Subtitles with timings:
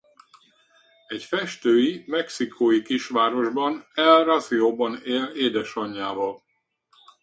[1.07, 6.41] Egy festői mexikói kisvárosban, El Rosarióban él édesanyjával.